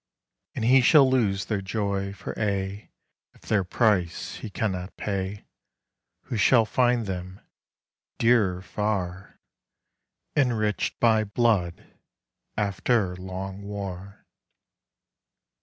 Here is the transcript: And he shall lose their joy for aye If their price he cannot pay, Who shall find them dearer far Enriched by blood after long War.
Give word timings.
And 0.55 0.65
he 0.65 0.81
shall 0.81 1.07
lose 1.07 1.45
their 1.45 1.61
joy 1.61 2.11
for 2.11 2.33
aye 2.35 2.89
If 3.35 3.41
their 3.43 3.63
price 3.63 4.37
he 4.37 4.49
cannot 4.49 4.97
pay, 4.97 5.45
Who 6.23 6.37
shall 6.37 6.65
find 6.65 7.05
them 7.05 7.39
dearer 8.17 8.63
far 8.63 9.39
Enriched 10.35 10.99
by 10.99 11.23
blood 11.23 11.99
after 12.57 13.15
long 13.15 13.61
War. 13.61 14.25